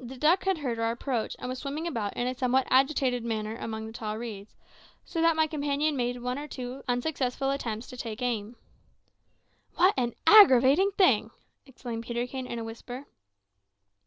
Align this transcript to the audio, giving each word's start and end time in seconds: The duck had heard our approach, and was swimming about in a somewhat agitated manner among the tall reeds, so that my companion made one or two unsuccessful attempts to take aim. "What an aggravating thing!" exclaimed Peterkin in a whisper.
The 0.00 0.16
duck 0.16 0.44
had 0.44 0.56
heard 0.56 0.78
our 0.78 0.92
approach, 0.92 1.36
and 1.38 1.46
was 1.46 1.58
swimming 1.58 1.86
about 1.86 2.16
in 2.16 2.26
a 2.26 2.32
somewhat 2.34 2.66
agitated 2.70 3.22
manner 3.22 3.54
among 3.60 3.84
the 3.86 3.92
tall 3.92 4.16
reeds, 4.16 4.54
so 5.04 5.20
that 5.20 5.36
my 5.36 5.46
companion 5.46 5.94
made 5.94 6.22
one 6.22 6.38
or 6.38 6.48
two 6.48 6.82
unsuccessful 6.88 7.50
attempts 7.50 7.86
to 7.88 7.96
take 7.98 8.22
aim. 8.22 8.56
"What 9.74 9.92
an 9.98 10.14
aggravating 10.26 10.92
thing!" 10.92 11.32
exclaimed 11.66 12.04
Peterkin 12.04 12.46
in 12.46 12.58
a 12.58 12.64
whisper. 12.64 13.08